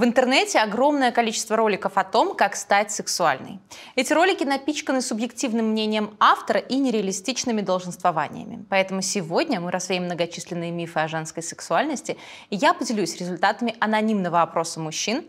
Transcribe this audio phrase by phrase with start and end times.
[0.00, 3.60] В интернете огромное количество роликов о том, как стать сексуальной.
[3.96, 8.64] Эти ролики напичканы субъективным мнением автора и нереалистичными долженствованиями.
[8.70, 12.16] Поэтому сегодня мы развеем многочисленные мифы о женской сексуальности,
[12.48, 15.22] и я поделюсь результатами анонимного опроса мужчин,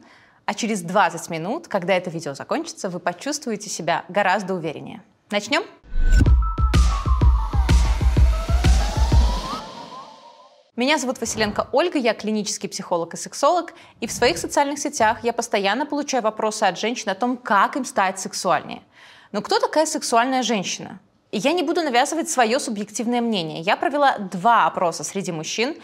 [0.46, 5.04] а через 20 минут, когда это видео закончится, вы почувствуете себя гораздо увереннее.
[5.32, 5.64] Начнем?
[10.82, 15.32] Меня зовут Василенко Ольга, я клинический психолог и сексолог, и в своих социальных сетях я
[15.32, 18.82] постоянно получаю вопросы от женщин о том, как им стать сексуальнее.
[19.32, 21.00] Но кто такая сексуальная женщина?
[21.30, 23.62] И я не буду навязывать свое субъективное мнение.
[23.62, 25.78] Я провела два опроса среди мужчин.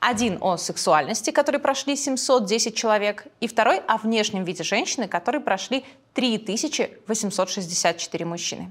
[0.00, 5.82] Один о сексуальности, который прошли 710 человек, и второй о внешнем виде женщины, который прошли
[6.12, 8.70] 3864 мужчины.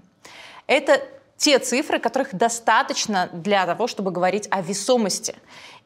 [0.67, 1.01] Это
[1.41, 5.35] те цифры, которых достаточно для того, чтобы говорить о весомости.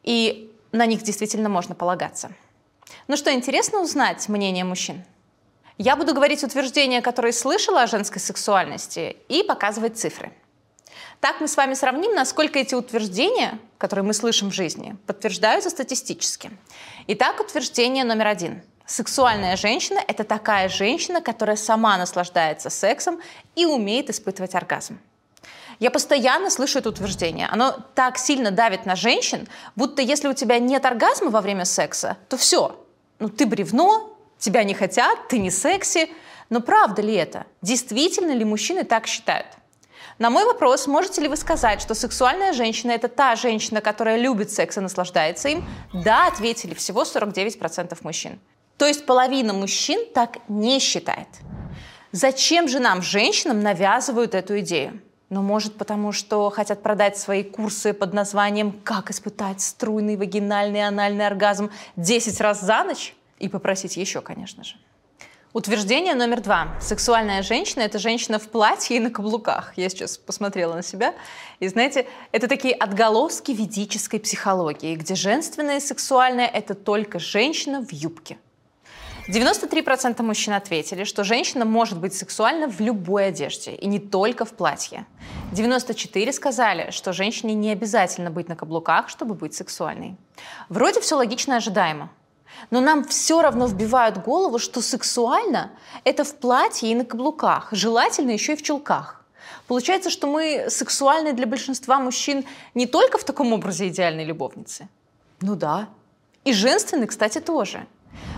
[0.06, 2.30] И на них действительно можно полагаться.
[3.08, 5.04] Ну что, интересно узнать мнение мужчин?
[5.76, 10.32] Я буду говорить утверждения, которые слышала о женской сексуальности, и показывать цифры.
[11.20, 16.50] Так мы с вами сравним, насколько эти утверждения, которые мы слышим в жизни, подтверждаются статистически.
[17.08, 18.62] Итак, утверждение номер один.
[18.86, 23.20] Сексуальная женщина– это такая женщина, которая сама наслаждается сексом
[23.54, 24.98] и умеет испытывать оргазм.
[25.78, 27.48] Я постоянно слышу это утверждение.
[27.48, 32.16] Оно так сильно давит на женщин, будто если у тебя нет оргазма во время секса,
[32.28, 32.84] то все.
[33.18, 36.10] Ну, ты бревно, тебя не хотят, ты не секси.
[36.48, 37.46] Но правда ли это?
[37.62, 39.48] Действительно ли мужчины так считают?
[40.18, 44.50] На мой вопрос, можете ли вы сказать, что сексуальная женщина– это та женщина, которая любит
[44.50, 45.68] секс и наслаждается им?
[45.92, 48.40] Да, ответили всего 49% мужчин.
[48.78, 51.28] То есть половина мужчин так не считает.
[52.12, 55.02] Зачем же нам, женщинам, навязывают эту идею?
[55.28, 61.26] Но может потому, что хотят продать свои курсы под названием «Как испытать струйный вагинальный анальный
[61.26, 64.76] оргазм 10 раз за ночь?» и попросить еще, конечно же.
[65.52, 66.68] Утверждение номер два.
[66.82, 69.72] Сексуальная женщина– это женщина в платье и на каблуках.
[69.76, 71.14] Я сейчас посмотрела на себя.
[71.60, 77.90] И знаете, это такие отголоски ведической психологии, где женственное и сексуальное– это только женщина в
[77.90, 78.36] юбке.
[79.28, 84.52] 93% мужчин ответили, что женщина может быть сексуальна в любой одежде, и не только в
[84.52, 85.04] платье.
[85.52, 90.16] 94% сказали, что женщине не обязательно быть на каблуках, чтобы быть сексуальной.
[90.68, 92.10] Вроде все логично и ожидаемо.
[92.70, 95.72] Но нам все равно вбивают голову, что сексуально–
[96.04, 99.24] это в платье и на каблуках, желательно еще и в чулках.
[99.66, 102.44] Получается, что мы сексуальны для большинства мужчин
[102.74, 104.88] не только в таком образе идеальной любовницы.
[105.40, 105.88] Ну да.
[106.44, 107.86] И женственны, кстати, тоже–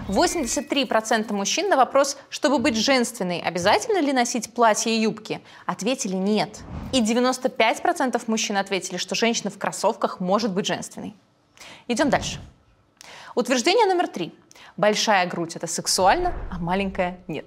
[0.09, 6.61] 83% мужчин на вопрос, чтобы быть женственной, обязательно ли носить платье и юбки, ответили нет.
[6.93, 11.15] И 95% мужчин ответили, что женщина в кроссовках может быть женственной.
[11.89, 12.41] Идем дальше.
[13.35, 14.35] Утверждение номер три.
[14.77, 17.47] Большая грудь– это сексуально, а маленькая– нет.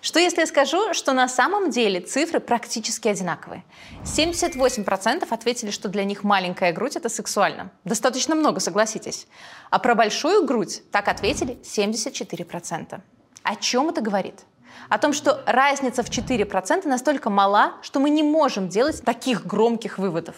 [0.00, 3.64] Что если я скажу, что на самом деле цифры практически одинаковые?
[4.04, 7.70] 78% ответили, что для них маленькая грудь– это сексуально.
[7.84, 9.26] Достаточно много, согласитесь.
[9.70, 13.00] А про большую грудь так ответили 74%.
[13.42, 14.40] О чем это говорит?
[14.88, 19.98] О том, что разница в 4% настолько мала, что мы не можем делать таких громких
[19.98, 20.36] выводов.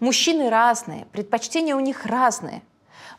[0.00, 2.62] Мужчины разные, предпочтения у них разные.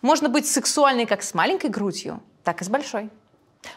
[0.01, 3.09] Можно быть сексуальной как с маленькой грудью, так и с большой.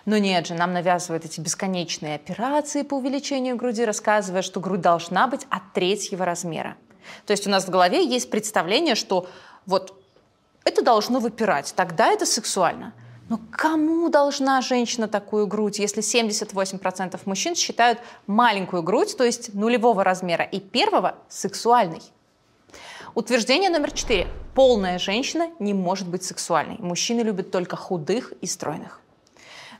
[0.06, 5.27] Но нет же, нам навязывают эти бесконечные операции по увеличению груди, рассказывая, что грудь должна
[5.27, 6.77] быть от третьего размера.
[7.27, 9.28] То есть у нас в голове есть представление, что
[9.67, 10.00] вот
[10.65, 12.94] это должно выпирать, тогда это сексуально.
[13.28, 20.05] Но кому должна женщина такую грудь, если 78% мужчин считают маленькую грудь, то есть нулевого
[20.05, 22.03] размера, и первого сексуальной?
[23.15, 24.27] Утверждение номер четыре.
[24.55, 26.77] Полная женщина не может быть сексуальной.
[26.78, 29.00] Мужчины любят только худых и стройных.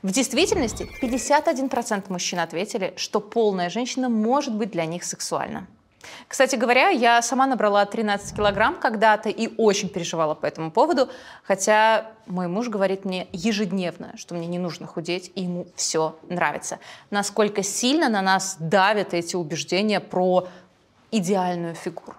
[0.01, 5.67] В действительности 51% мужчин ответили, что полная женщина может быть для них сексуальна.
[6.27, 11.09] Кстати говоря, я сама набрала 13 килограмм когда-то и очень переживала по этому поводу,
[11.43, 16.79] хотя мой муж говорит мне ежедневно, что мне не нужно худеть, и ему все нравится.
[17.09, 20.47] Насколько сильно на нас давят эти убеждения про
[21.11, 22.15] идеальную фигуру.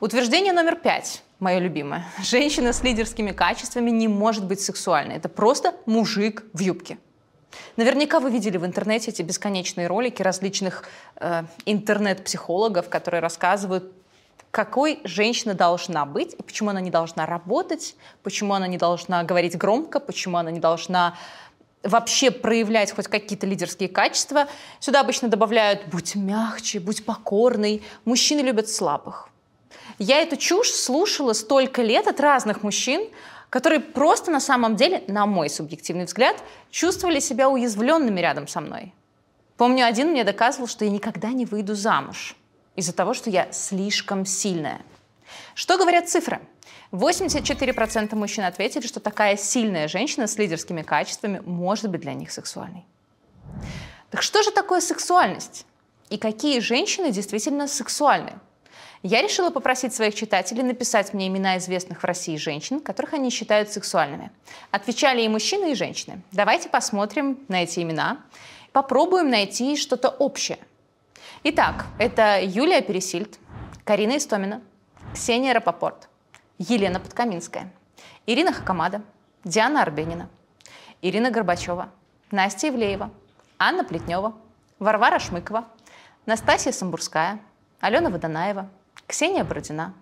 [0.00, 2.04] Утверждение номер пять, мое любимое.
[2.22, 5.16] Женщина с лидерскими качествами не может быть сексуальной.
[5.16, 6.98] Это просто мужик в юбке.
[7.76, 10.84] Наверняка вы видели в интернете эти бесконечные ролики различных
[11.16, 13.92] э, интернет-психологов, которые рассказывают,
[14.50, 19.56] какой женщина должна быть и почему она не должна работать, почему она не должна говорить
[19.56, 21.16] громко, почему она не должна
[21.82, 24.48] вообще проявлять хоть какие-то лидерские качества.
[24.80, 27.82] Сюда обычно добавляют «будь мягче», «будь покорный».
[28.04, 29.29] Мужчины любят слабых.
[30.02, 33.06] Я эту чушь слушала столько лет от разных мужчин,
[33.50, 38.94] которые просто на самом деле, на мой субъективный взгляд, чувствовали себя уязвленными рядом со мной.
[39.58, 42.34] Помню, один мне доказывал, что я никогда не выйду замуж
[42.76, 44.80] из-за того, что я слишком сильная.
[45.54, 46.40] Что говорят цифры?
[46.92, 52.86] 84% мужчин ответили, что такая сильная женщина с лидерскими качествами может быть для них сексуальной.
[54.10, 55.66] Так что же такое сексуальность?
[56.08, 58.32] И какие женщины действительно сексуальны?
[59.02, 63.70] Я решила попросить своих читателей написать мне имена известных в России женщин, которых они считают
[63.70, 64.30] сексуальными.
[64.70, 66.20] Отвечали и мужчины, и женщины.
[66.32, 68.18] Давайте посмотрим на эти имена.
[68.72, 70.58] Попробуем найти что-то общее.
[71.44, 73.38] Итак, это Юлия Пересильд,
[73.84, 74.60] Карина Истомина,
[75.14, 76.10] Ксения Рапопорт,
[76.58, 77.72] Елена Подкаминская,
[78.26, 79.00] Ирина Хакамада,
[79.44, 80.28] Диана Арбенина,
[81.00, 81.88] Ирина Горбачева,
[82.30, 83.10] Настя Ивлеева,
[83.58, 84.34] Анна Плетнева,
[84.78, 85.64] Варвара Шмыкова,
[86.26, 87.40] Настасья Самбурская,
[87.80, 88.68] Алена Водонаева,
[89.10, 89.94] Ксения Бородина,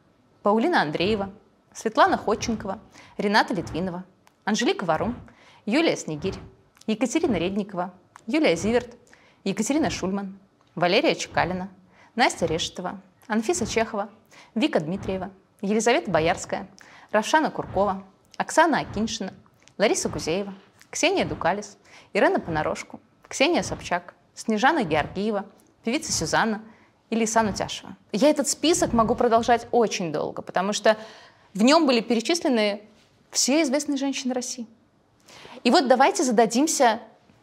[0.43, 1.31] Паулина Андреева,
[1.73, 2.79] Светлана Ходченкова,
[3.19, 4.03] Рената Литвинова,
[4.45, 5.17] Анжелика Варум,
[5.65, 6.39] Юлия Снегирь,
[6.87, 7.91] Екатерина Редникова,
[8.27, 8.99] Юлия Зиверт,
[9.45, 10.39] Екатерина Шульман,
[10.77, 11.71] Валерия Чекалина,
[12.17, 14.11] Настя Решетова, Анфиса Чехова,
[14.55, 15.31] Вика Дмитриева,
[15.63, 16.69] Елизавета Боярская,
[17.11, 18.03] Равшана Куркова,
[18.37, 19.33] Оксана Акиншина,
[19.79, 20.53] Лариса Гузеева,
[20.91, 21.79] Ксения Дукалис,
[22.13, 25.47] Ирена Понарошку, Ксения Собчак, Снежана Георгиева,
[25.83, 26.61] певица Сюзанна
[27.11, 27.97] и Лисану Тяшева.
[28.13, 30.97] Я этот список могу продолжать очень долго, потому что
[31.55, 32.83] в нем были перечислены
[33.31, 34.67] все известные женщины России.
[35.65, 37.01] И вот давайте зададимся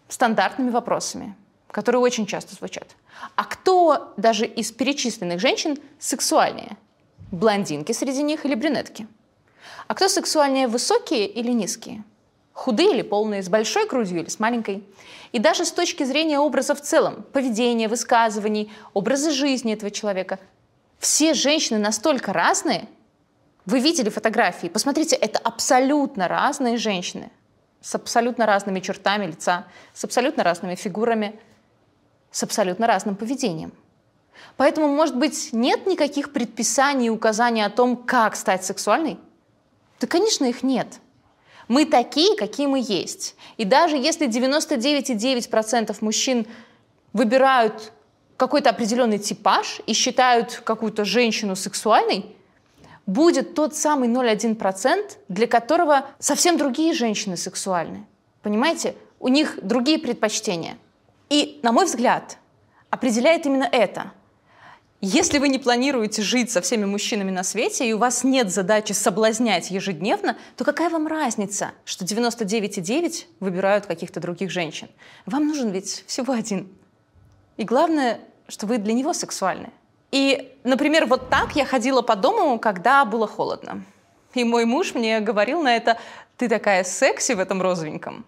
[0.07, 1.35] стандартными вопросами,
[1.71, 2.95] которые очень часто звучат.
[3.35, 6.77] А кто даже из перечисленных женщин сексуальнее?
[7.31, 9.07] Блондинки среди них или брюнетки?
[9.87, 12.03] А кто сексуальнее, высокие или низкие?
[12.55, 14.81] Худые или полные, с большой грудью или с маленькой?
[15.33, 20.39] И даже с точки зрения образа в целом, поведения, высказываний, образа жизни этого человека,
[20.97, 22.87] все женщины настолько разные.
[23.65, 27.29] Вы видели фотографии, посмотрите, это абсолютно разные женщины
[27.81, 31.37] с абсолютно разными чертами лица, с абсолютно разными фигурами,
[32.31, 33.73] с абсолютно разным поведением.
[34.55, 39.19] Поэтому, может быть, нет никаких предписаний и указаний о том, как стать сексуальной?
[39.99, 40.99] Да, конечно, их нет.
[41.67, 43.35] Мы такие, какие мы есть.
[43.57, 46.45] И даже если 99,9% мужчин
[47.13, 47.91] выбирают
[48.37, 52.35] какой-то определенный типаж и считают какую-то женщину сексуальной,
[53.05, 58.05] будет тот самый 0,1%, для которого совсем другие женщины сексуальны.
[58.41, 58.95] Понимаете?
[59.19, 60.77] У них другие предпочтения.
[61.29, 62.37] И, на мой взгляд,
[62.89, 64.11] определяет именно это.
[65.01, 68.93] Если вы не планируете жить со всеми мужчинами на свете, и у вас нет задачи
[68.93, 74.87] соблазнять ежедневно, то какая вам разница, что 99,9 выбирают каких-то других женщин?
[75.25, 76.69] Вам нужен ведь всего один.
[77.57, 79.69] И главное, что вы для него сексуальны.
[80.11, 83.83] И, например, вот так я ходила по дому, когда было холодно.
[84.33, 85.97] И мой муж мне говорил на это,
[86.37, 88.25] ты такая секси в этом розовеньком.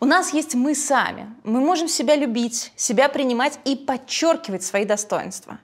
[0.00, 1.34] У нас есть мы сами.
[1.44, 5.58] Мы можем себя любить, себя принимать и подчеркивать свои достоинства.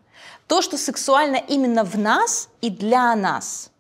[0.46, 3.70] То, что сексуально именно в нас и для нас.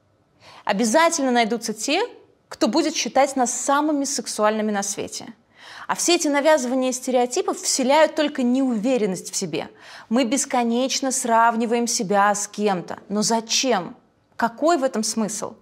[0.64, 2.02] Обязательно найдутся те,
[2.48, 5.34] кто будет считать нас самыми сексуальными на свете–
[5.86, 9.68] а все эти навязывания стереотипов вселяют только неуверенность в себе.
[10.08, 12.98] Мы бесконечно сравниваем себя с кем-то.
[13.08, 13.96] Но зачем?
[14.36, 15.54] Какой в этом смысл?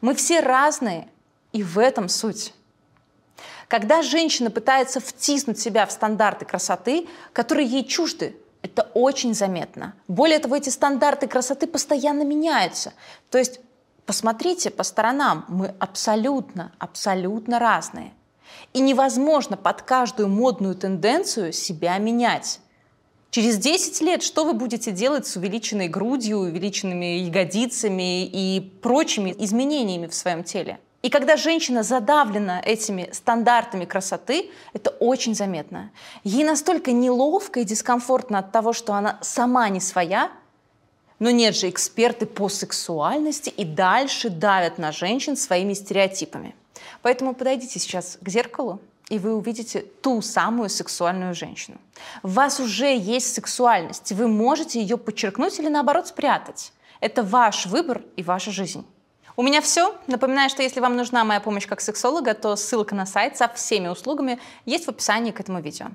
[0.00, 1.08] Мы все разные,
[1.52, 2.52] и в этом суть.
[3.68, 9.94] Когда женщина пытается втиснуть себя в стандарты красоты, которые ей чужды, это очень заметно.
[10.08, 12.92] Более того, эти стандарты красоты постоянно меняются.
[13.30, 13.60] То есть
[14.06, 18.12] посмотрите по сторонам, мы абсолютно, абсолютно разные.
[18.72, 22.60] И невозможно под каждую модную тенденцию себя менять.
[23.30, 30.06] Через 10 лет что вы будете делать с увеличенной грудью, увеличенными ягодицами и прочими изменениями
[30.06, 30.78] в своем теле?
[31.06, 35.92] И когда женщина задавлена этими стандартами красоты, это очень заметно.
[36.24, 40.32] Ей настолько неловко и дискомфортно от того, что она сама не своя,
[41.20, 46.56] но нет же, эксперты по сексуальности и дальше давят на женщин своими стереотипами.
[47.02, 51.76] Поэтому подойдите сейчас к зеркалу, и вы увидите ту самую сексуальную женщину.
[52.24, 56.72] В вас уже есть сексуальность, вы можете ее подчеркнуть или наоборот спрятать.
[56.98, 58.84] Это ваш выбор и ваша жизнь.
[59.38, 59.94] У меня все.
[60.06, 63.86] Напоминаю, что если вам нужна моя помощь как сексолога, то ссылка на сайт со всеми
[63.86, 65.88] услугами есть в описании к этому видео.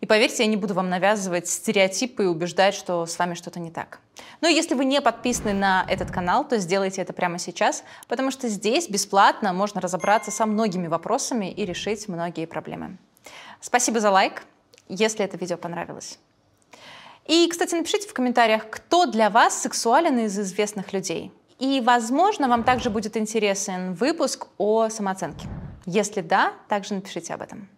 [0.00, 3.70] И поверьте, я не буду вам навязывать стереотипы и убеждать, что с вами что-то не
[3.70, 4.00] так.
[4.40, 8.48] Но если вы не подписаны на этот канал, то сделайте это прямо сейчас, потому что
[8.48, 12.96] здесь бесплатно можно разобраться со многими вопросами и решить многие проблемы.
[13.60, 14.44] Спасибо за лайк,
[14.88, 16.18] если это видео понравилось.
[17.26, 21.30] И, кстати, напишите в комментариях, кто для вас сексуален из известных людей.
[21.58, 25.48] И, возможно, вам также будет интересен выпуск о самооценке.
[25.86, 27.68] Если да, также напишите об этом.